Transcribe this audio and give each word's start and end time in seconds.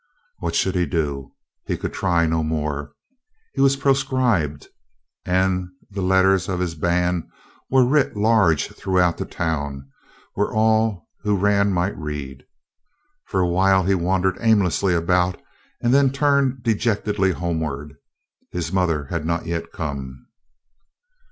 What 0.39 0.55
should 0.55 0.73
he 0.73 0.87
do? 0.87 1.33
He 1.67 1.77
could 1.77 1.93
try 1.93 2.25
no 2.25 2.41
more. 2.41 2.93
He 3.53 3.61
was 3.61 3.75
proscribed, 3.75 4.67
and 5.25 5.67
the 5.91 6.01
letters 6.01 6.49
of 6.49 6.59
his 6.59 6.73
ban 6.73 7.29
were 7.69 7.85
writ 7.85 8.17
large 8.17 8.69
throughout 8.69 9.19
the 9.19 9.25
town, 9.27 9.87
where 10.33 10.51
all 10.51 11.07
who 11.19 11.37
ran 11.37 11.71
might 11.71 11.95
read. 11.95 12.47
For 13.25 13.41
a 13.41 13.47
while 13.47 13.83
he 13.85 13.93
wandered 13.93 14.39
aimlessly 14.41 14.95
about 14.95 15.39
and 15.83 15.93
then 15.93 16.09
turned 16.09 16.63
dejectedly 16.63 17.33
homeward. 17.33 17.93
His 18.51 18.73
mother 18.73 19.05
had 19.05 19.23
not 19.23 19.45
yet 19.45 19.71
come. 19.71 20.25